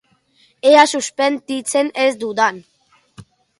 [0.69, 2.61] Ea suspenditzen ez dudan!